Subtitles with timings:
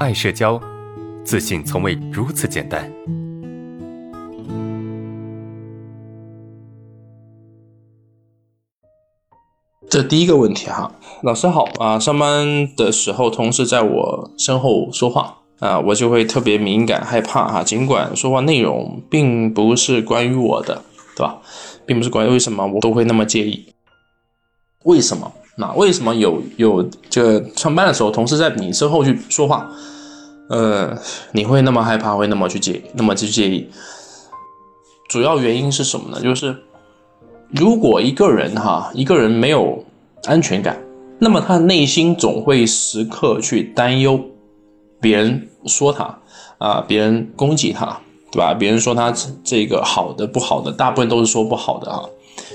[0.00, 0.60] 爱社交，
[1.24, 2.90] 自信从未如此简单。
[9.88, 20.82] 这第一个问题哈，老师好啊，上班的时候同事在我身后说话啊，我就会特别敏感害怕哈，尽管说话内容并不是关于我的，
[21.14, 21.40] 对吧？
[21.86, 23.72] 并不是关于为什么我都会那么介意？
[24.82, 25.32] 为什么？
[25.56, 29.70] 那为什么有有这个上班的时候同事在你身后去说话，
[30.50, 30.96] 呃，
[31.32, 33.68] 你会那么害怕，会那么去介，那么去介意？
[35.08, 36.20] 主要原因是什么呢？
[36.20, 36.56] 就是
[37.50, 39.84] 如果一个人哈，一个人没有
[40.24, 40.82] 安全感，
[41.20, 44.20] 那么他内心总会时刻去担忧
[45.00, 46.18] 别人说他
[46.58, 48.00] 啊，别人攻击他，
[48.32, 48.52] 对吧？
[48.54, 52.02] 别人说他这个好的不好的，大部分都是说不好的啊。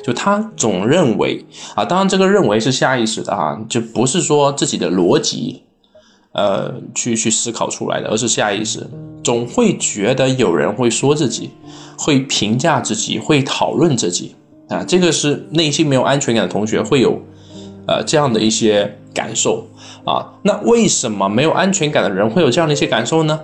[0.04, 5.64] 就他总认为啊，当然这个认为是下意识的哈，就不是说自己的逻辑，
[6.34, 8.88] 呃，去去思考出来的，而是下意识，
[9.24, 11.52] 总会觉得有人会说自己，
[11.98, 14.36] 会评价自己，会讨论自己
[14.70, 17.22] 啊，这个是内心没有安全感的同学会有，
[17.88, 19.68] 呃，这样的一些感受
[20.06, 20.34] 啊。
[20.44, 23.40] 那为什么没有安全感的人会有这样的一些感受呢？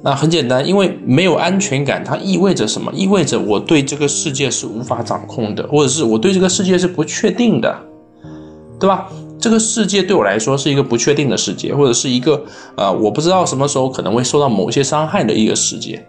[0.00, 2.92] 那很简单，因为没有安全感，它意味着什么？
[2.94, 7.76] 意味着我对这个世界是无法掌控的，或者是我对这个世界是不确定的，
[8.78, 9.08] 对吧？
[9.40, 12.44] 这个世界对我来说是一个不确定的世界，或者是一个
[12.76, 16.06] 呃，我不知道什么时候可能会受到某些伤害的一个世界。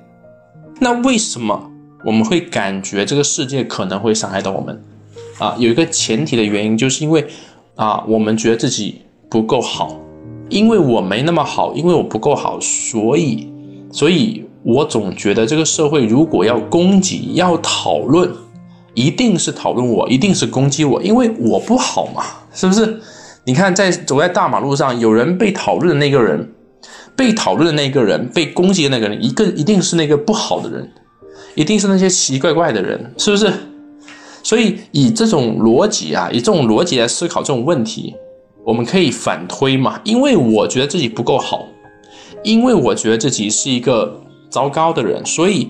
[0.80, 1.60] 那为什么
[2.06, 4.84] 我们会感觉这个世界可能会伤害到我们？
[5.40, 7.26] 啊，有一个前提的原因，就是因为
[7.76, 10.00] 啊，我们觉得自己不够好，
[10.50, 13.52] 因为我没那么好，因为我不够好，所以。
[13.92, 18.30] 所以我总觉得这个社会如果要攻击、要讨论，
[18.94, 22.24] 一定是讨论我，一定是攻击我，因为我不好嘛，
[22.54, 23.00] 是不是？
[23.46, 26.54] 你看，在走在大马路上，有人被讨论的那个人，
[27.16, 30.92] 被讨论的那个人，被攻击的那个人，一个一定是那个不好的人，
[31.56, 33.52] 一定是那些奇奇怪怪的人，是不是？
[34.44, 38.14] 所以以这种逻辑啊，以这种逻辑来思考这种问题，
[38.64, 41.66] 我们可以反推嘛，因为我觉得自己不够好。
[42.44, 45.70] 因为我觉得自己是一个糟糕的人，所以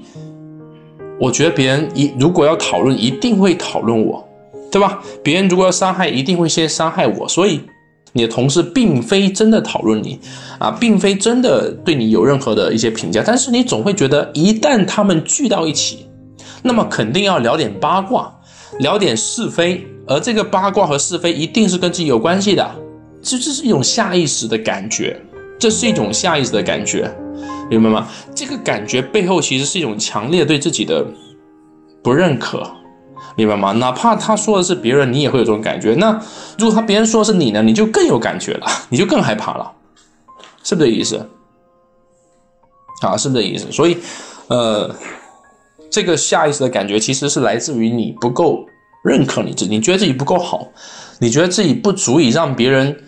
[1.20, 4.28] 我觉得别人一如果要讨论，一定会讨论我，
[4.72, 5.02] 对吧？
[5.24, 7.28] 别人如果要伤害，一定会先伤害我。
[7.28, 7.62] 所以
[8.14, 10.20] 你的同事并非真的讨论你
[10.60, 16.08] 啊，并非真的对你有任何的一些评价，但是你总会觉得，一旦他们聚到一起，
[16.64, 18.34] 那么肯定要聊点八卦，
[18.80, 22.70] 聊点是非，而这个八卦和是非一定是跟自己有关系的，
[23.22, 25.20] 这这是一种下意识的感觉。
[25.60, 27.14] 这是一种下意识的感觉，
[27.70, 28.08] 明白吗？
[28.34, 31.06] 这个感觉背后其实是一种强烈对自己的
[32.02, 32.66] 不认可，
[33.36, 33.74] 明白吗？
[33.74, 35.94] 哪怕他说的是别人，你也会有这种感觉。
[35.96, 36.18] 那
[36.58, 37.62] 如果他别人说是你呢？
[37.62, 39.70] 你就更有感觉了， 你就更害怕了，
[40.64, 41.30] 是不是这意思？
[43.02, 43.70] 啊，是不是这意思？
[43.70, 43.98] 所以，
[44.48, 44.96] 呃，
[45.92, 48.66] 这个下意识的感觉其实是来自于你不够
[49.04, 50.70] 认可你自己，你觉得自己不够好，
[51.20, 53.04] 你觉得自己不足以让别人。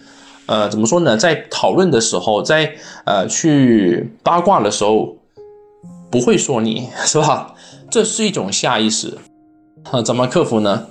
[0.47, 1.15] 呃，怎么说呢？
[1.15, 2.73] 在讨论的时候，在
[3.05, 5.15] 呃去八卦的时候，
[6.09, 7.53] 不会说你 是吧？
[7.89, 9.17] 这是一种下意识
[9.91, 10.87] 啊，怎么克服呢？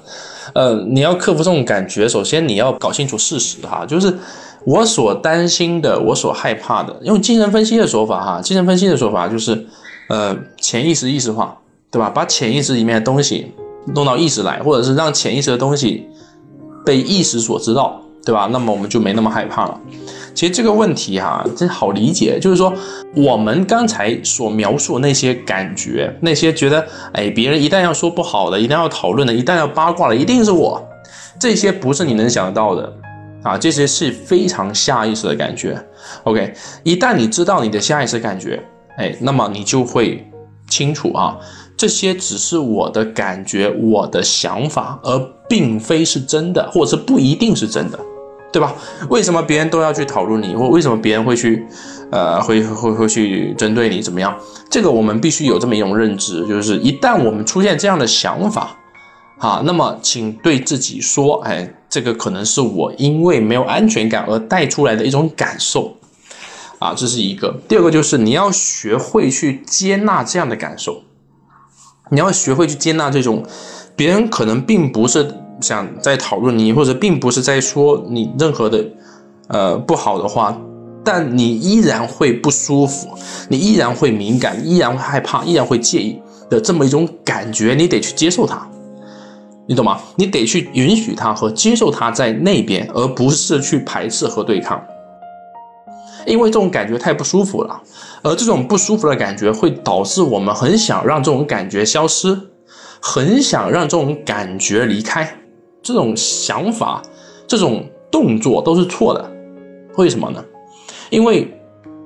[0.55, 4.19] 呃，你要克服这种感觉，首先你要搞清楚事实哈，就是
[4.65, 6.97] 我所担心的，我所害怕的。
[7.03, 9.67] 用精神分析的说法哈，精神分析的说法就是，
[10.09, 11.57] 呃，潜意识意识化，
[11.91, 12.11] 对吧？
[12.11, 13.53] 把潜意识里面的东西
[13.95, 16.07] 弄到意识来，或者是让潜意识的东西
[16.85, 18.01] 被意识所知道。
[18.25, 18.49] 对吧？
[18.53, 19.81] 那么我们就没那么害怕了。
[20.35, 22.39] 其实这个问题哈，真好理解。
[22.41, 22.73] 就是说，
[23.17, 30.81] 我们刚才所描述的那些感觉，那些觉得，哎，别人一旦要说不好的，一旦要讨论的，一旦要八卦的，一定是我。
[31.41, 32.93] 这些不是你能想得到的
[33.43, 35.83] 啊，这些是非常下意识的感觉。
[36.25, 36.55] OK，
[36.85, 38.63] 一旦你知道你的下意识感觉，
[38.97, 40.31] 哎，那么你就会
[40.69, 41.37] 清楚啊。
[41.77, 47.99] 这些只是我的感觉，我的想法，而并非是真的，或者是不一定是真的，
[48.53, 48.75] 对吧？
[49.09, 51.65] 为什么别人都要去讨论你，或为什么别人会去，
[52.11, 54.37] 呃，会会会去针对你怎么样？
[54.69, 58.77] 这个我们必须有这么一种认知，就是一旦我们出现这样的想法，
[59.39, 65.97] 啊，那么请对自己说，哎，这个可能是我因为没有安全感而带出来的一种感受，
[66.81, 67.57] 啊，这是一个。
[67.69, 71.03] 第二个就是你要学会去接纳这样的感受。
[72.13, 73.45] 你要学会去接纳这种，
[73.95, 78.85] 别人可能并不是想在讨论你，或者并不是在说你任何的，
[79.49, 80.57] 呃不好的话，
[81.05, 83.09] 但你依然会不舒服，
[83.49, 88.69] 你依然会敏感，依然会害怕，依然会介意的这么一种感觉，你得去接受它，
[89.67, 90.01] 你懂吗？
[90.17, 94.83] 你得去允许它和接受它在那边，而不是去排斥和对抗。
[96.27, 97.81] 因为这种感觉太不舒服了，
[98.23, 102.39] 而这种不舒服的感觉会导致我们很想让这种感觉消失，
[103.01, 105.40] 很想让这种感觉离开。
[105.83, 107.03] 这种想法、
[107.47, 109.31] 这种动作都是错的。
[109.97, 110.45] 为什么呢？
[111.11, 111.53] 因为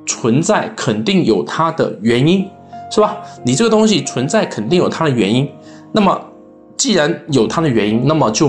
[0.06, 2.49] 存在肯定有它的原因，
[2.91, 3.19] 是吧？
[3.44, 5.49] 你这个东西存在肯定有它的原因。
[5.93, 6.21] 那么，
[6.76, 8.49] 既然有它的原因，那么就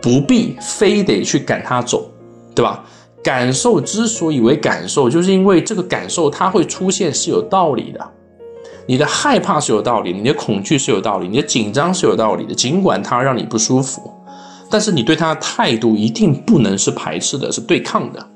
[0.00, 2.08] 不必非得去赶它走，
[2.54, 2.84] 对吧？
[3.22, 8.10] 感受之所以为感受，就是因为这个感受它会出现是有道理的。
[8.86, 12.54] 你的害怕是有道理，你的恐惧是有道理，你的紧张是有道理的。
[12.54, 14.12] 尽管它让你不舒服，
[14.70, 18.26] 但是你对他的态度一定不能是排斥的，是对抗的。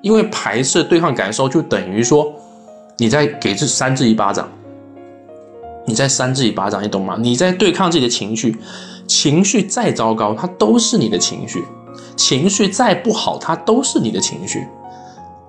[0.00, 2.32] 因为排斥对抗感受，就等于说
[2.96, 4.48] 你在给这扇自己一巴掌，
[5.86, 7.16] 你在扇自己一巴掌，你懂吗？
[7.18, 8.56] 你在对抗自己的情绪，
[9.06, 11.64] 情绪再糟糕，它都是你的情绪。
[12.14, 14.66] 情绪再不好，它都是你的情绪，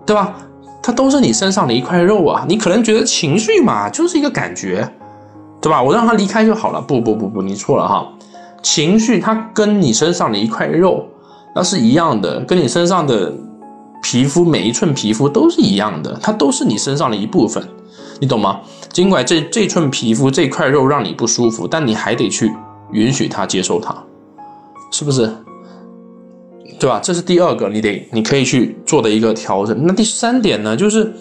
[0.06, 0.36] 对吧？
[0.82, 2.46] 它都是你身上的一块肉啊！
[2.48, 4.90] 你可能觉得情绪嘛，就是一个感觉，
[5.62, 5.82] 对吧？
[5.84, 6.82] 我让它离开就好了。
[6.82, 8.08] 不不不不，你错了哈！
[8.62, 11.08] 情绪它跟你身上的一块肉，
[11.56, 13.34] 那是一样的，跟你身上的
[14.02, 17.64] 皮肤每一寸皮肤都是一样的，它都是你身上的一部分，
[18.20, 18.60] 你懂吗？
[18.92, 22.52] 尽管这这寸皮肤这块肉让你不舒服，但你还得去
[22.92, 23.96] 允许它，接受它，
[24.92, 25.30] 是不是？
[26.80, 26.98] 对吧？
[27.04, 29.78] 这是第二个，你得你可以去做的一个调整。
[29.86, 31.12] 那第三点呢，就是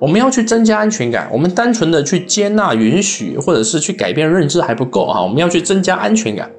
[0.00, 1.30] 我们要去增加安全感。
[1.32, 5.22] 我们单纯的去接纳、允许，或者是去改变认知还不够啊。
[5.22, 6.50] 我们要去增加安全感，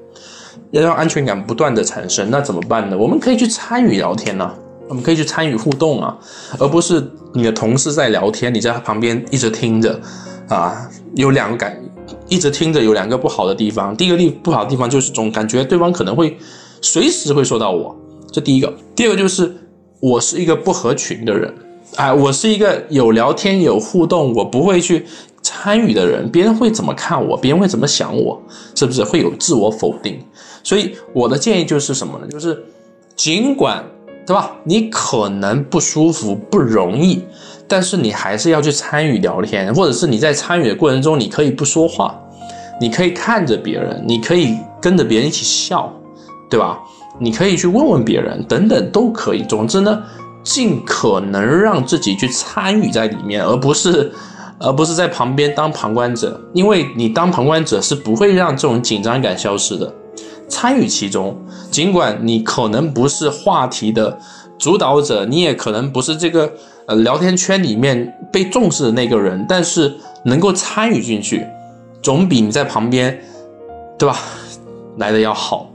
[0.71, 2.29] 要让安全感不断的产生。
[2.29, 2.97] 那怎么办呢？
[2.97, 4.51] 我们可以去参与聊天呢，
[4.87, 6.17] 我们可以去参与互动啊，
[6.59, 7.03] 而不是
[7.33, 9.99] 你的同事在聊天，你在旁边一直听着
[10.49, 10.89] 啊。
[11.15, 11.73] 有两个感，
[12.27, 13.95] 一直听着有两个不好的地方。
[13.95, 16.37] 第一个地不好的地方就是总感觉对方可能会
[16.81, 17.95] 随时会说到我。
[18.33, 19.55] 这第一个，第二个就是
[20.01, 21.53] 我是一个不合群的人，
[21.95, 25.05] 哎，我是一个有聊天有互动，我不会去
[25.45, 28.41] 参与的人，别人会怎么看我，别人会怎么想我，
[28.73, 30.19] 是不是会有自我否定？
[30.63, 32.27] 所以我的建议就是什么呢？
[32.27, 32.65] 就是
[33.15, 33.83] 尽管
[34.25, 37.21] 对吧，你可能不舒服不容易，
[37.67, 42.19] 但是你还是要去参与聊天，或者是你在参与的过程中，你可以不说话，
[42.81, 45.93] 你可以看着别人，你可以跟着别人一起笑，
[46.49, 46.79] 对吧？
[47.19, 49.43] 你可以去问问别人，等等都可以。
[49.43, 50.03] 总之呢，
[50.43, 54.11] 尽可能让自己去参与在里面，而不是，
[54.59, 56.39] 而不是在旁边当旁观者。
[56.53, 59.93] 因为你当旁观者是不会让这种紧张感消失的。
[60.47, 61.35] 参与其中，
[61.71, 64.17] 尽管你可能不是话题的
[64.59, 66.51] 主导者，你也可能不是这个
[66.85, 71.45] 呃聊天圈里面被重视的那个人，但是能够参与进去，
[72.01, 73.19] 总比你在旁边，
[73.97, 74.19] 对吧，
[74.97, 75.67] 来的要好。